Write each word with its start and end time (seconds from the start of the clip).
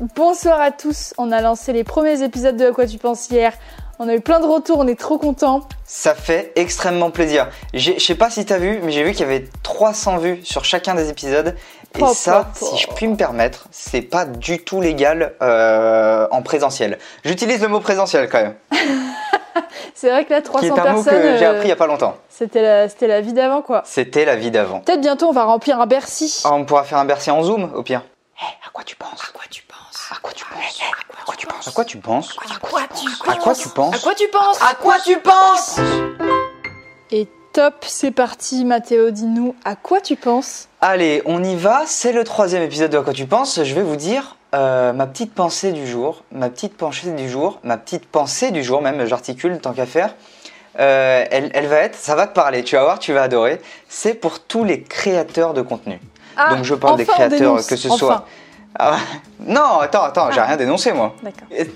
Bonsoir 0.00 0.58
à 0.62 0.70
tous, 0.70 1.12
on 1.18 1.30
a 1.30 1.42
lancé 1.42 1.74
les 1.74 1.84
premiers 1.84 2.22
épisodes 2.22 2.56
de 2.56 2.64
À 2.64 2.72
quoi 2.72 2.86
tu 2.86 2.96
penses 2.96 3.28
hier. 3.28 3.52
On 3.98 4.08
a 4.08 4.14
eu 4.14 4.20
plein 4.22 4.40
de 4.40 4.46
retours, 4.46 4.78
on 4.78 4.86
est 4.88 4.98
trop 4.98 5.18
contents. 5.18 5.68
Ça 5.84 6.14
fait 6.14 6.52
extrêmement 6.56 7.10
plaisir. 7.10 7.48
Je 7.74 7.98
sais 7.98 8.14
pas 8.14 8.30
si 8.30 8.46
t'as 8.46 8.56
vu, 8.56 8.80
mais 8.82 8.92
j'ai 8.92 9.04
vu 9.04 9.10
qu'il 9.10 9.20
y 9.20 9.24
avait 9.24 9.44
300 9.62 10.16
vues 10.16 10.40
sur 10.42 10.64
chacun 10.64 10.94
des 10.94 11.10
épisodes. 11.10 11.54
Et 11.98 12.06
ça, 12.14 12.50
si 12.54 12.78
je 12.78 12.86
puis 12.94 13.08
me 13.08 13.16
permettre, 13.16 13.66
c'est 13.72 14.00
pas 14.00 14.24
du 14.24 14.64
tout 14.64 14.80
légal 14.80 15.34
euh, 15.42 16.26
en 16.30 16.40
présentiel. 16.40 16.98
J'utilise 17.26 17.60
le 17.60 17.68
mot 17.68 17.80
présentiel 17.80 18.30
quand 18.30 18.40
même, 18.40 18.54
C'est 19.94 20.08
vrai 20.08 20.24
que 20.24 20.30
là, 20.30 20.40
qui 20.40 20.44
300 20.44 20.66
est 20.66 20.70
un 20.70 20.74
mot 20.76 21.02
personnes, 21.02 21.20
que 21.20 21.36
j'ai 21.36 21.44
euh, 21.44 21.50
appris 21.50 21.66
il 21.66 21.68
y 21.68 21.72
a 21.72 21.76
pas 21.76 21.86
longtemps. 21.86 22.16
c'était 22.30 22.62
la, 22.62 22.88
c'était 22.88 23.06
la 23.06 23.20
vie 23.20 23.34
d'avant 23.34 23.60
quoi. 23.60 23.82
C'était 23.84 24.24
la 24.24 24.36
vie 24.36 24.50
d'avant. 24.50 24.80
Peut-être 24.80 25.02
bientôt 25.02 25.28
on 25.28 25.32
va 25.32 25.44
remplir 25.44 25.78
un 25.78 25.86
Bercy. 25.86 26.40
Ah, 26.44 26.54
on 26.54 26.64
pourra 26.64 26.84
faire 26.84 26.96
un 26.96 27.04
Bercy 27.04 27.30
en 27.30 27.42
zoom 27.42 27.70
au 27.74 27.82
pire. 27.82 28.02
Eh, 28.40 28.66
à 28.66 28.70
quoi 28.72 28.82
tu 28.82 28.96
penses? 28.96 29.20
À 29.28 29.32
quoi 29.34 29.44
tu 29.50 29.62
penses 29.64 29.69
À 30.12 30.16
quoi 30.20 30.32
tu 30.32 30.44
penses? 30.44 30.80
À 31.16 31.24
quoi 31.24 31.34
tu 31.36 31.46
penses? 31.46 31.68
À 31.68 31.70
quoi 31.70 31.84
tu 31.84 31.96
penses? 31.98 32.36
À 32.38 32.56
quoi 32.56 32.84
tu 32.86 32.98
penses? 32.98 33.26
À 33.28 33.36
quoi 33.36 33.54
tu 33.54 33.68
penses? 33.68 33.94
À 33.94 33.98
quoi 34.00 34.14
tu 34.14 34.28
penses? 34.28 34.62
À 34.62 34.74
quoi 34.74 34.96
tu 35.04 35.16
penses? 35.18 35.80
Et 37.12 37.28
top, 37.52 37.84
c'est 37.86 38.10
parti 38.10 38.64
Mathéo, 38.64 39.10
dis-nous, 39.10 39.54
à 39.64 39.76
quoi 39.76 40.00
tu 40.00 40.16
penses? 40.16 40.68
Allez, 40.80 41.22
on 41.26 41.44
y 41.44 41.54
va. 41.54 41.82
C'est 41.86 42.12
le 42.12 42.24
troisième 42.24 42.62
épisode 42.62 42.90
de 42.90 42.98
À 42.98 43.02
quoi 43.02 43.12
tu 43.12 43.26
penses. 43.26 43.62
Je 43.62 43.74
vais 43.74 43.82
vous 43.82 43.94
dire 43.96 44.36
euh, 44.54 44.92
ma 44.92 45.06
petite 45.06 45.32
pensée 45.32 45.70
du 45.70 45.86
jour, 45.86 46.24
ma 46.32 46.50
petite 46.50 46.76
pensée 46.76 47.12
du 47.12 47.28
jour, 47.28 47.60
ma 47.62 47.76
petite 47.76 48.06
pensée 48.06 48.50
du 48.50 48.64
jour 48.64 48.82
même. 48.82 49.04
J'articule 49.06 49.60
tant 49.60 49.72
qu'à 49.72 49.86
faire. 49.86 50.16
Euh, 50.80 51.24
elle, 51.30 51.50
elle 51.54 51.66
va 51.66 51.76
être, 51.78 51.96
ça 51.96 52.16
va 52.16 52.26
te 52.26 52.34
parler. 52.34 52.64
Tu 52.64 52.74
vas 52.74 52.82
voir, 52.82 52.98
tu 52.98 53.12
vas 53.12 53.22
adorer. 53.22 53.60
C'est 53.88 54.14
pour 54.14 54.40
tous 54.40 54.64
les 54.64 54.82
créateurs 54.82 55.54
de 55.54 55.62
contenu. 55.62 56.00
Ah, 56.36 56.54
Donc 56.54 56.64
je 56.64 56.74
parle 56.74 56.96
des 56.96 57.04
enfin, 57.04 57.12
créateurs, 57.12 57.38
dénonce, 57.38 57.66
que 57.66 57.76
ce 57.76 57.88
enfin. 57.88 57.96
soit. 57.96 58.26
Ah, 58.78 58.96
non, 59.44 59.80
attends, 59.80 60.04
attends, 60.04 60.30
j'ai 60.30 60.38
Ah. 60.40 60.44
rien 60.46 60.56
dénoncé 60.56 60.92
moi. 60.92 61.14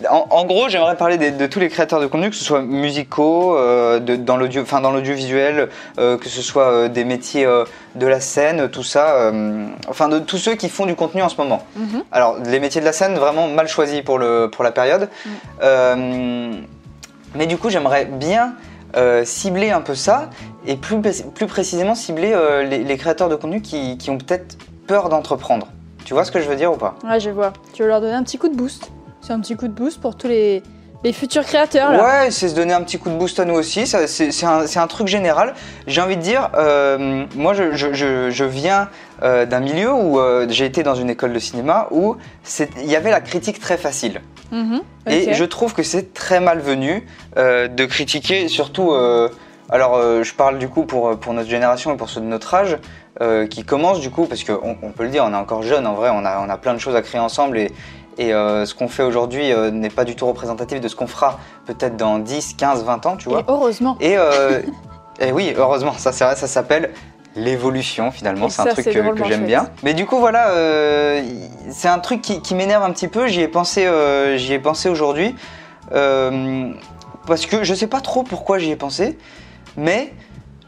En, 0.08 0.26
en 0.30 0.44
gros, 0.44 0.68
j'aimerais 0.68 0.96
parler 0.96 1.18
de 1.18 1.46
tous 1.46 1.58
les 1.58 1.68
créateurs 1.68 2.00
de 2.00 2.06
contenu, 2.06 2.30
que 2.30 2.36
ce 2.36 2.44
soit 2.44 2.62
musicaux, 2.62 3.56
euh, 3.56 3.98
de- 3.98 4.14
dans 4.16 4.36
l'audio, 4.36 4.62
enfin 4.62 4.80
dans 4.80 4.92
l'audiovisuel, 4.92 5.68
euh, 5.98 6.16
que 6.16 6.28
ce 6.28 6.40
soit 6.40 6.70
euh, 6.70 6.88
des 6.88 7.04
métiers 7.04 7.46
de 7.96 8.06
la 8.06 8.20
scène, 8.20 8.68
tout 8.68 8.84
ça, 8.84 9.32
enfin 9.88 10.08
de 10.08 10.20
tous 10.20 10.38
ceux 10.38 10.54
qui 10.54 10.68
font 10.68 10.86
du 10.86 10.94
contenu 10.94 11.20
en 11.22 11.28
ce 11.28 11.36
moment. 11.36 11.64
Mhm. 11.76 12.04
Alors 12.12 12.36
les 12.44 12.60
métiers 12.60 12.80
de 12.80 12.86
la 12.86 12.92
scène, 12.92 13.14
vraiment 13.16 13.48
mal 13.48 13.66
choisis 13.66 14.00
pour 14.02 14.18
le 14.18 14.48
pour 14.50 14.62
la 14.64 14.70
période. 14.72 15.08
Mm. 15.26 15.30
Euh, 15.62 16.52
mais 17.34 17.46
du 17.46 17.56
coup, 17.58 17.70
j'aimerais 17.70 18.04
bien 18.04 18.54
cibler 19.24 19.72
un 19.72 19.80
peu 19.80 19.96
ça 19.96 20.30
et 20.66 20.76
plus 20.76 21.00
plus 21.34 21.46
précisément 21.48 21.96
cibler 21.96 22.32
les, 22.70 22.78
les 22.84 22.96
créateurs 22.96 23.28
de 23.28 23.34
contenu 23.34 23.60
qui, 23.60 23.98
qui 23.98 24.10
ont 24.10 24.18
peut-être 24.18 24.56
peur 24.86 25.08
d'entreprendre. 25.08 25.66
Tu 26.04 26.14
vois 26.14 26.24
ce 26.24 26.30
que 26.32 26.40
je 26.40 26.48
veux 26.48 26.56
dire 26.56 26.72
ou 26.72 26.76
pas 26.76 26.94
Ouais, 27.04 27.20
je 27.20 27.30
vois. 27.30 27.52
Tu 27.72 27.82
veux 27.82 27.88
leur 27.88 28.00
donner 28.00 28.14
un 28.14 28.22
petit 28.22 28.38
coup 28.38 28.48
de 28.48 28.54
boost. 28.56 28.90
C'est 29.20 29.32
un 29.32 29.40
petit 29.40 29.56
coup 29.56 29.68
de 29.68 29.72
boost 29.72 30.00
pour 30.00 30.16
tous 30.16 30.28
les, 30.28 30.62
les 31.02 31.12
futurs 31.14 31.44
créateurs 31.44 31.92
là. 31.92 32.04
Ouais, 32.24 32.30
c'est 32.30 32.48
se 32.48 32.54
donner 32.54 32.74
un 32.74 32.82
petit 32.82 32.98
coup 32.98 33.08
de 33.08 33.16
boost 33.16 33.40
à 33.40 33.44
nous 33.46 33.54
aussi. 33.54 33.86
C'est 33.86 34.76
un, 34.78 34.86
truc 34.86 35.08
général. 35.08 35.54
J'ai 35.86 36.00
envie 36.02 36.16
de 36.16 36.22
dire, 36.22 36.50
euh, 36.56 37.24
moi, 37.34 37.54
je, 37.54 37.72
je- 37.72 37.94
je- 37.94 38.28
je 38.30 38.44
viens 38.44 38.88
euh, 39.22 39.46
d'un 39.46 39.60
milieu 39.60 39.92
où 39.94 40.18
euh, 40.18 40.46
j'ai 40.50 40.66
été 40.66 40.82
dans 40.82 40.94
une 40.94 41.08
école 41.08 41.32
de 41.32 41.38
cinéma 41.38 41.88
où 41.90 42.16
il 42.82 42.90
y 42.90 42.96
avait 42.96 43.10
la 43.10 43.20
critique 43.22 43.58
très 43.60 43.78
facile. 43.78 44.20
Mhm, 44.52 44.82
Et 45.06 45.32
je 45.32 45.44
trouve 45.44 45.72
que 45.74 45.82
c'est 45.82 46.12
très 46.12 46.38
malvenu 46.38 47.06
de 47.36 47.84
critiquer, 47.86 48.46
surtout. 48.48 48.92
alors, 49.70 50.22
je 50.22 50.34
parle 50.34 50.58
du 50.58 50.68
coup 50.68 50.84
pour, 50.84 51.18
pour 51.18 51.32
notre 51.32 51.48
génération 51.48 51.92
et 51.94 51.96
pour 51.96 52.10
ceux 52.10 52.20
de 52.20 52.26
notre 52.26 52.52
âge 52.54 52.76
euh, 53.20 53.46
qui 53.46 53.62
commencent 53.62 54.00
du 54.00 54.10
coup, 54.10 54.26
parce 54.26 54.42
qu'on 54.42 54.76
on 54.82 54.90
peut 54.90 55.04
le 55.04 55.08
dire, 55.08 55.24
on 55.24 55.32
est 55.32 55.36
encore 55.36 55.62
jeune 55.62 55.86
en 55.86 55.94
vrai, 55.94 56.10
on 56.12 56.24
a, 56.24 56.44
on 56.44 56.48
a 56.48 56.56
plein 56.56 56.74
de 56.74 56.80
choses 56.80 56.96
à 56.96 57.02
créer 57.02 57.20
ensemble 57.20 57.58
et, 57.58 57.70
et 58.18 58.34
euh, 58.34 58.66
ce 58.66 58.74
qu'on 58.74 58.88
fait 58.88 59.04
aujourd'hui 59.04 59.52
euh, 59.52 59.70
n'est 59.70 59.88
pas 59.88 60.02
du 60.02 60.16
tout 60.16 60.26
représentatif 60.26 60.80
de 60.80 60.88
ce 60.88 60.96
qu'on 60.96 61.06
fera 61.06 61.38
peut-être 61.64 61.96
dans 61.96 62.18
10, 62.18 62.54
15, 62.54 62.84
20 62.84 63.06
ans, 63.06 63.16
tu 63.16 63.28
vois. 63.28 63.40
Et 63.40 63.44
heureusement. 63.46 63.96
Et, 64.00 64.16
et 65.20 65.30
oui, 65.30 65.54
heureusement, 65.56 65.92
ça 65.92 66.10
c'est 66.10 66.24
vrai, 66.24 66.34
ça 66.34 66.48
s'appelle 66.48 66.90
l'évolution 67.36 68.10
finalement, 68.10 68.48
c'est 68.48 68.62
un 68.62 68.64
ça, 68.64 68.72
truc 68.72 68.86
que, 68.86 69.24
j'aime 69.28 69.46
bien. 69.46 69.68
Mais 69.84 69.94
du 69.94 70.06
coup 70.06 70.18
voilà, 70.18 70.50
c'est 71.70 71.88
un 71.88 72.00
truc 72.00 72.20
qui, 72.20 72.42
qui 72.42 72.56
m'énerve 72.56 72.82
un 72.82 72.90
petit 72.90 73.08
peu, 73.08 73.28
j'y 73.28 73.42
ai 73.42 73.48
pensé, 73.48 73.88
j'y 74.38 74.54
ai 74.54 74.58
pensé 74.58 74.88
aujourd'hui, 74.88 75.36
parce 75.90 77.46
que 77.46 77.62
je 77.62 77.74
sais 77.74 77.86
pas 77.86 78.00
trop 78.00 78.24
pourquoi 78.24 78.58
j'y 78.58 78.72
ai 78.72 78.76
pensé, 78.76 79.16
mais 79.76 80.12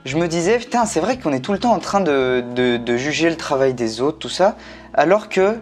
je 0.06 0.16
me 0.16 0.26
disais, 0.28 0.58
putain, 0.58 0.86
c'est 0.86 1.00
vrai 1.00 1.18
qu'on 1.18 1.32
est 1.32 1.40
tout 1.40 1.52
le 1.52 1.58
temps 1.58 1.72
en 1.72 1.78
train 1.80 2.00
de, 2.00 2.42
de- 2.54 2.78
de 2.78 2.96
juger 2.96 3.28
le 3.28 3.36
travail 3.36 3.74
des 3.74 4.00
autres, 4.00 4.18
tout 4.18 4.28
ça, 4.30 4.56
alors 4.94 5.28
que 5.28 5.56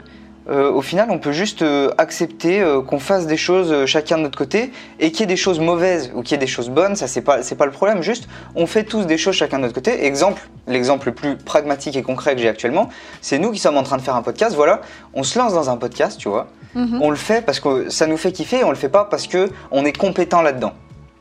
euh, 0.50 0.70
au 0.70 0.82
final, 0.82 1.08
on 1.10 1.18
peut 1.18 1.32
juste 1.32 1.62
euh, 1.62 1.90
accepter 1.96 2.60
euh, 2.60 2.82
qu'on 2.82 2.98
fasse 2.98 3.26
des 3.26 3.38
choses 3.38 3.86
chacun 3.86 4.18
de 4.18 4.24
notre 4.24 4.36
côté 4.36 4.72
et 5.00 5.10
qu'il 5.10 5.20
y 5.20 5.22
ait 5.22 5.26
des 5.26 5.36
choses 5.38 5.58
mauvaises 5.58 6.12
ou 6.14 6.20
qu'il 6.22 6.32
y 6.32 6.34
ait 6.34 6.38
des 6.38 6.46
choses 6.46 6.68
bonnes, 6.68 6.96
ça 6.96 7.06
c'est 7.08 7.22
pas 7.22 7.38
le 7.40 7.70
problème. 7.70 8.02
Juste, 8.02 8.28
on 8.54 8.66
fait 8.66 8.84
tous 8.84 9.06
des 9.06 9.16
choses 9.16 9.34
chacun 9.34 9.56
de 9.56 9.62
notre 9.62 9.72
côté. 9.74 10.04
Exemple, 10.04 10.46
l'exemple 10.66 11.06
le 11.06 11.14
plus 11.14 11.36
pragmatique 11.38 11.96
et 11.96 12.02
concret 12.02 12.34
que 12.36 12.42
j'ai 12.42 12.48
actuellement, 12.50 12.90
c'est 13.22 13.38
nous 13.38 13.52
qui 13.52 13.58
sommes 13.58 13.78
en 13.78 13.82
train 13.84 13.96
de 13.96 14.02
faire 14.02 14.16
un 14.16 14.22
podcast. 14.22 14.54
Voilà, 14.54 14.82
on 15.14 15.22
se 15.22 15.38
lance 15.38 15.54
dans 15.54 15.70
un 15.70 15.78
podcast, 15.78 16.18
tu 16.20 16.28
vois. 16.28 16.48
Mhm. 16.74 16.98
On 17.00 17.08
le 17.08 17.16
fait 17.16 17.40
parce 17.42 17.58
que 17.60 17.88
ça 17.88 18.06
nous 18.06 18.18
fait 18.18 18.32
kiffer 18.32 18.58
et 18.58 18.64
on 18.64 18.70
le 18.70 18.76
fait 18.76 18.90
pas 18.90 19.04
parce 19.06 19.26
que 19.26 19.48
on 19.70 19.86
est 19.86 19.96
compétent 19.96 20.42
là-dedans. 20.42 20.74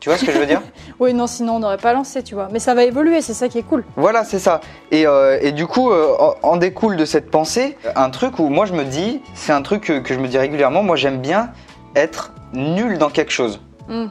Tu 0.03 0.09
vois 0.09 0.17
ce 0.17 0.25
que 0.25 0.33
je 0.33 0.37
veux 0.37 0.45
dire 0.45 0.61
Oui, 0.99 1.13
non, 1.13 1.27
sinon 1.27 1.55
on 1.55 1.59
n'aurait 1.59 1.77
pas 1.77 1.93
lancé, 1.93 2.23
tu 2.23 2.35
vois. 2.35 2.49
Mais 2.51 2.59
ça 2.59 2.73
va 2.73 2.83
évoluer, 2.83 3.21
c'est 3.21 3.33
ça 3.33 3.47
qui 3.47 3.57
est 3.57 3.63
cool. 3.63 3.85
Voilà, 3.95 4.25
c'est 4.25 4.37
ça. 4.37 4.59
Et, 4.91 5.07
euh, 5.07 5.39
et 5.41 5.53
du 5.53 5.65
coup, 5.65 5.91
euh, 5.91 6.13
en, 6.43 6.57
découle 6.57 6.97
de 6.97 7.05
cette 7.05 7.31
pensée 7.31 7.77
un 7.95 8.09
truc 8.09 8.37
où 8.37 8.49
moi 8.49 8.65
je 8.65 8.73
me 8.73 8.83
dis, 8.83 9.21
c'est 9.33 9.53
un 9.53 9.61
truc 9.61 9.85
que, 9.85 9.99
que 9.99 10.13
je 10.13 10.19
me 10.19 10.27
dis 10.27 10.37
régulièrement, 10.37 10.83
moi 10.83 10.97
j'aime 10.97 11.21
bien 11.21 11.51
être 11.95 12.33
nul 12.51 12.97
dans 12.97 13.09
quelque 13.09 13.31
chose. 13.31 13.61
Mm. 13.87 14.07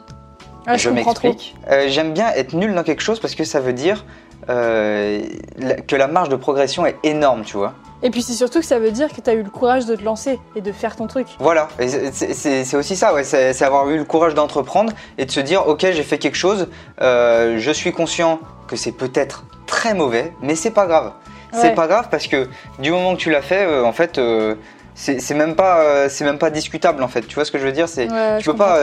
Ah, 0.67 0.79
je, 0.79 0.85
je 0.85 0.89
m'explique. 0.89 1.57
Euh, 1.71 1.85
j'aime 1.89 2.15
bien 2.15 2.31
être 2.37 2.55
nul 2.55 2.75
dans 2.75 2.85
quelque 2.85 3.03
chose 3.03 3.21
parce 3.21 3.35
que 3.35 3.45
ça 3.45 3.61
veut 3.61 3.75
dire 3.75 4.07
que 4.47 5.95
la 5.95 6.07
marge 6.07 6.31
de 6.31 6.37
progression 6.37 6.87
est 6.87 6.97
énorme, 7.03 7.43
tu 7.45 7.59
vois. 7.59 7.75
Et 8.05 8.11
puis 8.11 8.23
c'est 8.23 8.33
surtout 8.33 8.59
que 8.61 8.65
ça 8.67 8.79
veut 8.79 8.91
dire 8.91 9.09
que 9.13 9.21
tu 9.21 9.31
as 9.31 9.35
eu 9.35 9.43
le 9.43 9.51
courage 9.51 9.87
de 9.87 9.95
te 9.95 10.03
lancer 10.03 10.41
et 10.57 10.61
de 10.61 10.73
faire 10.73 10.97
ton 10.97 11.07
truc. 11.07 11.27
Voilà, 11.39 11.69
c'est- 11.79 12.75
aussi 12.77 12.97
ça, 12.97 13.15
ouais, 13.15 13.25
c'est 13.25 13.63
avoir 13.63 13.89
eu 13.91 13.97
le 13.99 14.05
courage 14.05 14.35
d'entreprendre 14.35 14.93
et 15.19 15.25
de 15.25 15.31
se 15.31 15.41
dire, 15.41 15.67
ok, 15.69 15.81
j'ai 15.93 16.03
fait 16.03 16.19
quelque 16.19 16.37
chose, 16.37 16.69
euh, 17.01 17.57
je 17.59 17.71
suis 17.71 17.93
conscient 17.93 18.41
que 18.67 18.77
c'est 18.77 18.93
peut-être 18.93 19.45
très 19.67 19.95
mauvais, 19.95 20.33
mais 20.43 20.55
c'est 20.57 20.71
pas 20.73 20.87
grave. 20.87 21.13
C'est 21.55 21.75
pas 21.75 21.87
grave 21.87 22.09
parce 22.11 22.29
que 22.29 22.49
du 22.79 22.91
moment 22.91 23.15
que 23.15 23.21
tu 23.21 23.31
l'as 23.31 23.43
fait, 23.43 23.67
euh, 23.67 23.85
en 23.85 23.93
fait, 23.93 24.17
euh, 24.17 24.55
c'est 24.95 25.35
même 25.35 25.55
pas, 25.55 26.09
c'est 26.09 26.25
même 26.25 26.39
pas 26.39 26.49
discutable 26.51 27.03
en 27.03 27.09
fait. 27.09 27.21
Tu 27.27 27.35
vois 27.35 27.45
ce 27.45 27.51
que 27.53 27.59
je 27.59 27.65
veux 27.67 27.73
dire? 27.73 27.89
C'est 27.91 28.11
Ouais, 28.11 28.39
tu 28.39 28.45
peux 28.51 28.57
pas, 28.57 28.79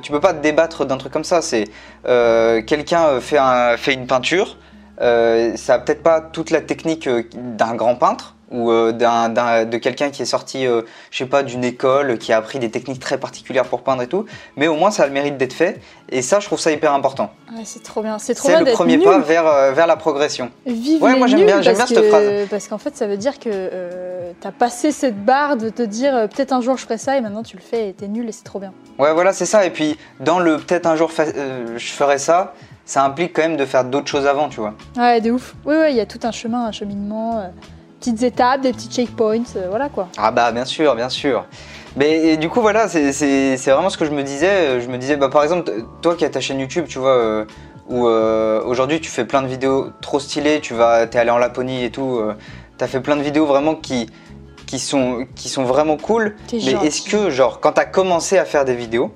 tu 0.00 0.12
peux 0.12 0.20
pas 0.20 0.32
te 0.32 0.40
débattre 0.40 0.84
d'un 0.86 0.98
truc 0.98 1.12
comme 1.12 1.24
ça. 1.24 1.42
C'est 1.42 1.64
quelqu'un 2.66 3.20
fait 3.20 3.38
un, 3.38 3.76
fait 3.76 3.94
une 3.94 4.06
peinture, 4.06 4.56
ça 5.00 5.74
a 5.74 5.78
peut-être 5.80 6.02
pas 6.02 6.20
toute 6.20 6.50
la 6.50 6.60
technique 6.60 7.08
d'un 7.34 7.74
grand 7.74 7.96
peintre 7.96 8.36
ou 8.52 8.70
euh, 8.70 8.92
de 8.92 9.76
quelqu'un 9.78 10.10
qui 10.10 10.22
est 10.22 10.26
sorti, 10.26 10.66
euh, 10.66 10.82
je 11.10 11.18
sais 11.18 11.26
pas, 11.26 11.42
d'une 11.42 11.64
école, 11.64 12.18
qui 12.18 12.32
a 12.32 12.36
appris 12.36 12.58
des 12.58 12.70
techniques 12.70 13.00
très 13.00 13.18
particulières 13.18 13.64
pour 13.64 13.82
peindre 13.82 14.02
et 14.02 14.06
tout. 14.06 14.26
Mais 14.56 14.68
au 14.68 14.74
moins, 14.74 14.90
ça 14.90 15.04
a 15.04 15.06
le 15.06 15.12
mérite 15.12 15.36
d'être 15.36 15.52
fait. 15.52 15.80
Et 16.10 16.20
ça, 16.22 16.40
je 16.40 16.46
trouve 16.46 16.60
ça 16.60 16.70
hyper 16.70 16.92
important. 16.92 17.30
Ouais, 17.56 17.62
c'est 17.64 17.82
trop 17.82 18.02
bien. 18.02 18.18
C'est 18.18 18.34
trop 18.34 18.48
C'est 18.48 18.52
bien 18.52 18.58
le 18.60 18.64
d'être 18.66 18.74
premier 18.74 18.96
nul. 18.98 19.04
pas 19.06 19.18
vers, 19.18 19.46
euh, 19.46 19.72
vers 19.72 19.86
la 19.86 19.96
progression. 19.96 20.50
Vive 20.66 21.02
Ouais, 21.02 21.12
les 21.14 21.18
moi, 21.18 21.26
j'aime 21.26 21.44
bien- 21.46 21.62
j'aime 21.62 21.76
bien 21.76 21.86
cette 21.86 22.00
que- 22.00 22.08
phrase. 22.08 22.48
Parce 22.50 22.68
qu'en 22.68 22.78
fait, 22.78 22.96
ça 22.96 23.06
veut 23.06 23.16
dire 23.16 23.38
que 23.38 23.48
euh, 23.52 24.32
t'as 24.40 24.52
passé 24.52 24.92
cette 24.92 25.24
barre 25.24 25.56
de 25.56 25.68
te 25.70 25.82
dire 25.82 26.14
euh, 26.14 26.26
peut-être 26.26 26.52
un 26.52 26.60
jour 26.60 26.76
je 26.76 26.82
ferai 26.84 26.98
ça 26.98 27.16
et 27.16 27.20
maintenant 27.20 27.42
tu 27.42 27.56
le 27.56 27.62
fais 27.62 27.88
et 27.88 27.92
t'es 27.94 28.08
nul 28.08 28.28
et 28.28 28.32
c'est 28.32 28.44
trop 28.44 28.58
bien. 28.58 28.72
Ouais, 28.98 29.12
voilà, 29.14 29.32
c'est 29.32 29.46
ça. 29.46 29.64
Et 29.64 29.70
puis, 29.70 29.96
dans 30.20 30.38
le 30.38 30.58
peut-être 30.58 30.86
un 30.86 30.96
jour 30.96 31.10
je 31.10 31.92
ferai 31.92 32.18
ça, 32.18 32.54
ça 32.84 33.04
implique 33.04 33.32
quand 33.34 33.42
même 33.42 33.56
de 33.56 33.64
faire 33.64 33.84
d'autres 33.84 34.08
choses 34.08 34.26
avant, 34.26 34.48
tu 34.48 34.60
vois. 34.60 34.74
Ouais, 34.96 35.20
de 35.20 35.30
ouf. 35.30 35.54
Oui, 35.64 35.74
oui, 35.78 35.86
il 35.90 35.96
y 35.96 36.00
a 36.00 36.06
tout 36.06 36.20
un 36.24 36.32
chemin, 36.32 36.66
un 36.66 36.72
cheminement, 36.72 37.50
petites 38.02 38.22
étapes, 38.24 38.60
des 38.62 38.72
petits 38.72 38.88
checkpoints, 38.88 39.44
euh, 39.56 39.68
voilà 39.70 39.88
quoi. 39.88 40.08
Ah 40.18 40.30
bah 40.32 40.50
bien 40.52 40.64
sûr, 40.64 40.94
bien 40.96 41.08
sûr. 41.08 41.46
Mais 41.96 42.32
et 42.32 42.36
du 42.36 42.48
coup 42.48 42.60
voilà, 42.60 42.88
c'est- 42.88 43.56
vraiment 43.70 43.90
ce 43.90 43.96
que 43.98 44.04
je 44.04 44.10
me 44.10 44.22
disais. 44.22 44.80
Je 44.80 44.88
me 44.88 44.98
disais, 44.98 45.16
bah 45.16 45.28
par 45.28 45.42
exemple, 45.44 45.70
toi 46.00 46.14
qui 46.16 46.24
as 46.24 46.30
ta 46.30 46.40
chaîne 46.40 46.58
YouTube, 46.58 46.86
tu 46.88 46.98
vois, 46.98 47.16
euh, 47.16 47.44
où 47.88 48.06
euh, 48.08 48.62
aujourd'hui 48.64 49.00
tu 49.00 49.08
fais 49.10 49.24
plein 49.24 49.42
de 49.42 49.46
vidéos 49.46 49.90
trop 50.00 50.18
stylées, 50.18 50.60
tu 50.60 50.74
vas, 50.74 51.06
t'es 51.06 51.18
allé 51.18 51.30
en 51.30 51.38
Laponie 51.38 51.84
et 51.84 51.90
tout, 51.90 52.16
euh, 52.18 52.34
t'as 52.78 52.86
fait 52.86 53.00
plein 53.00 53.16
de 53.16 53.22
vidéos 53.22 53.46
vraiment 53.46 53.74
qui 53.74 54.08
qui 54.66 54.78
sont 54.78 55.26
qui 55.36 55.48
sont 55.48 55.64
vraiment 55.64 55.96
cool. 55.96 56.34
Mais 56.52 56.72
est-ce 56.86 57.02
que 57.02 57.30
genre 57.30 57.60
quand 57.60 57.72
t'as 57.72 57.84
commencé 57.84 58.38
à 58.38 58.44
faire 58.44 58.64
des 58.64 58.74
vidéos, 58.74 59.12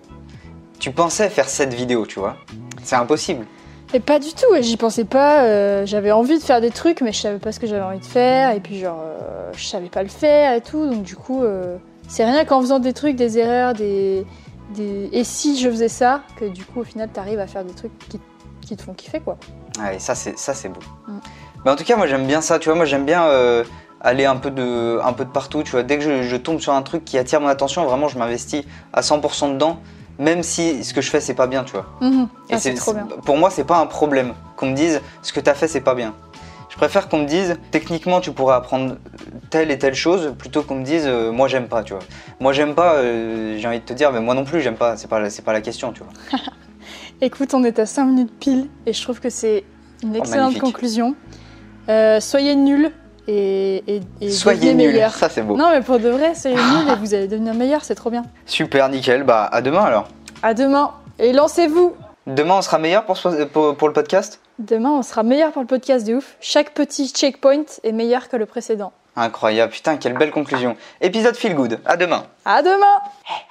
tu 0.78 0.90
pensais 0.92 1.28
faire 1.30 1.48
cette 1.48 1.72
vidéo, 1.74 2.06
tu 2.06 2.20
vois? 2.20 2.36
C'est 2.84 2.96
impossible. 2.96 3.46
Et 3.94 4.00
pas 4.00 4.18
du 4.18 4.32
tout, 4.32 4.54
et 4.54 4.62
j'y 4.62 4.76
pensais 4.76 5.04
pas. 5.04 5.44
euh, 5.44 5.86
j'avais 5.86 6.10
envie 6.12 6.38
de 6.38 6.42
faire 6.42 6.60
des 6.60 6.70
trucs, 6.70 7.00
mais 7.00 7.12
je 7.12 7.20
savais 7.20 7.38
pas 7.38 7.52
ce 7.52 7.60
que 7.60 7.66
j'avais 7.66 7.84
envie 7.84 8.00
de 8.00 8.04
faire, 8.04 8.50
et 8.50 8.60
puis 8.60 8.78
genre, 8.78 9.00
euh, 9.00 9.50
je 9.54 9.64
savais 9.64 9.88
pas 9.88 10.02
le 10.02 10.08
faire 10.08 10.54
et 10.54 10.60
tout, 10.60 10.86
donc 10.90 11.02
du 11.02 11.14
coup, 11.16 11.42
euh, 11.44 11.76
c'est 12.08 12.24
rien 12.24 12.44
qu'en 12.44 12.60
faisant 12.60 12.78
des 12.80 12.92
trucs, 12.92 13.16
des 13.16 13.38
erreurs, 13.38 13.74
des, 13.74 14.26
des. 14.74 15.08
Et 15.12 15.22
si 15.24 15.58
je 15.58 15.70
faisais 15.70 15.88
ça, 15.88 16.22
que 16.36 16.44
du 16.46 16.64
coup, 16.64 16.80
au 16.80 16.84
final, 16.84 17.08
t'arrives 17.12 17.38
à 17.40 17.46
faire 17.46 17.64
des 17.64 17.74
trucs 17.74 17.96
qui, 18.08 18.20
qui 18.60 18.76
te 18.76 18.82
font 18.82 18.92
kiffer, 18.92 19.20
quoi. 19.20 19.38
Ouais, 19.80 19.98
ça 19.98 20.14
c'est 20.14 20.36
ça 20.38 20.52
c'est 20.52 20.68
beau. 20.68 20.80
Mm. 21.06 21.18
Mais 21.64 21.70
en 21.70 21.76
tout 21.76 21.84
cas, 21.84 21.96
moi 21.96 22.06
j'aime 22.06 22.26
bien 22.26 22.40
ça. 22.40 22.58
Tu 22.58 22.68
vois, 22.68 22.76
moi 22.76 22.84
j'aime 22.86 23.04
bien 23.04 23.24
euh, 23.26 23.62
aller 24.00 24.24
un 24.24 24.36
peu 24.36 24.50
de, 24.50 24.98
un 25.02 25.12
peu 25.12 25.24
de 25.24 25.30
partout. 25.30 25.62
Tu 25.62 25.70
vois, 25.72 25.82
dès 25.84 25.98
que 25.98 26.02
je, 26.04 26.22
je 26.22 26.36
tombe 26.36 26.60
sur 26.60 26.72
un 26.72 26.82
truc 26.82 27.04
qui 27.04 27.18
attire 27.18 27.40
mon 27.40 27.48
attention, 27.48 27.84
vraiment, 27.84 28.08
je 28.08 28.18
m'investis 28.18 28.64
à 28.92 29.00
100% 29.00 29.54
dedans, 29.54 29.78
même 30.18 30.42
si 30.42 30.84
ce 30.84 30.92
que 30.94 31.00
je 31.00 31.10
fais 31.10 31.20
c'est 31.20 31.34
pas 31.34 31.46
bien, 31.46 31.64
tu 31.64 31.72
vois. 31.72 31.86
Mhm. 32.00 32.28
Et 32.50 32.54
Ah, 32.54 32.58
c'est. 32.58 32.74
Pour 33.24 33.36
moi, 33.36 33.50
c'est 33.50 33.64
pas 33.64 33.78
un 33.78 33.86
problème 33.86 34.34
qu'on 34.56 34.66
me 34.70 34.74
dise 34.74 35.00
ce 35.22 35.32
que 35.32 35.40
tu 35.40 35.50
as 35.50 35.54
fait, 35.54 35.68
c'est 35.68 35.80
pas 35.80 35.94
bien. 35.94 36.14
Je 36.68 36.76
préfère 36.76 37.08
qu'on 37.08 37.20
me 37.20 37.26
dise 37.26 37.56
techniquement 37.70 38.20
tu 38.20 38.32
pourrais 38.32 38.54
apprendre 38.54 38.96
telle 39.48 39.70
et 39.70 39.78
telle 39.78 39.94
chose 39.94 40.34
plutôt 40.38 40.62
qu'on 40.62 40.74
me 40.74 40.84
dise 40.84 41.04
euh, 41.06 41.32
moi 41.32 41.48
j'aime 41.48 41.68
pas, 41.68 41.82
tu 41.82 41.94
vois. 41.94 42.02
Moi 42.38 42.52
j'aime 42.52 42.74
pas, 42.74 42.96
euh, 42.96 43.56
j'ai 43.58 43.66
envie 43.66 43.78
de 43.80 43.84
te 43.84 43.94
dire, 43.94 44.12
mais 44.12 44.20
moi 44.20 44.34
non 44.34 44.44
plus 44.44 44.60
j'aime 44.60 44.76
pas, 44.76 44.96
c'est 44.98 45.08
pas, 45.08 45.18
la- 45.20 45.30
c'est 45.30 45.40
pas 45.42 45.54
la 45.54 45.62
question, 45.62 45.92
tu 45.92 46.02
vois. 46.02 46.40
Écoute, 47.22 47.54
on 47.54 47.64
est 47.64 47.78
à 47.78 47.86
5 47.86 48.04
minutes 48.04 48.32
pile 48.38 48.68
et 48.84 48.92
je 48.92 49.02
trouve 49.02 49.20
que 49.20 49.30
c'est 49.30 49.64
une 50.02 50.14
excellente 50.16 50.34
Oh, 50.34 50.52
magnifique. 50.52 50.62
conclusion. 50.62 51.14
Euh, 51.88 52.20
soyez 52.20 52.54
nuls 52.56 52.90
et, 53.28 53.82
et, 53.96 54.00
et 54.20 54.30
Soyez 54.30 54.74
meilleurs. 54.74 55.12
ça 55.14 55.28
c'est 55.28 55.42
beau. 55.42 55.56
Non, 55.56 55.70
mais 55.70 55.80
pour 55.80 55.98
de 55.98 56.08
vrai, 56.08 56.34
soyez 56.34 56.56
nuls 56.56 56.88
et 56.92 56.96
vous 56.96 57.14
allez 57.14 57.28
devenir 57.28 57.54
meilleurs, 57.54 57.84
c'est 57.84 57.94
trop 57.94 58.10
bien. 58.10 58.24
Super, 58.46 58.88
nickel, 58.88 59.22
bah 59.24 59.48
à 59.50 59.60
demain 59.62 59.84
alors. 59.84 60.08
À 60.42 60.54
demain 60.54 60.92
et 61.18 61.32
lancez-vous 61.32 61.94
Demain 62.26 62.56
on 62.58 62.62
sera 62.62 62.78
meilleur 62.78 63.04
pour, 63.04 63.16
pour, 63.52 63.76
pour 63.76 63.88
le 63.88 63.94
podcast 63.94 64.40
Demain, 64.58 64.90
on 64.90 65.02
sera 65.02 65.22
meilleur 65.22 65.52
pour 65.52 65.60
le 65.62 65.68
podcast 65.68 66.06
de 66.06 66.14
ouf. 66.14 66.36
Chaque 66.40 66.72
petit 66.72 67.08
checkpoint 67.08 67.64
est 67.84 67.92
meilleur 67.92 68.28
que 68.28 68.36
le 68.36 68.46
précédent. 68.46 68.92
Incroyable, 69.14 69.72
putain, 69.72 69.96
quelle 69.96 70.16
belle 70.16 70.30
conclusion. 70.30 70.76
Épisode 71.00 71.36
feel 71.36 71.54
good, 71.54 71.78
à 71.84 71.96
demain. 71.96 72.24
À 72.44 72.62
demain 72.62 72.96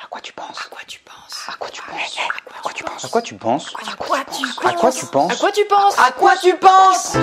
à 0.03 0.07
quoi 0.09 0.19
tu 0.21 0.33
penses 0.33 0.59
À 0.65 0.69
quoi 0.69 0.81
tu 0.87 0.99
penses 0.99 1.47
À 1.47 1.53
quoi 1.59 1.69
tu 1.71 1.81
penses 1.83 2.17
À 2.55 2.61
quoi 2.61 2.71
tu 2.73 2.83
penses 2.83 3.05
À 3.05 3.07
quoi 3.09 3.21
tu 3.21 3.35
penses 3.35 3.73
À 3.87 3.95
quoi 3.95 4.17
tu 4.31 4.67
À 4.67 4.71
quoi 4.73 4.91
tu 4.91 5.05
penses 5.05 5.31
À 5.31 5.35
quoi 5.37 5.51
tu 5.51 5.65
penses 5.65 5.99
À 5.99 6.11
quoi 6.11 6.33
tu 6.41 6.53
penses 6.55 7.17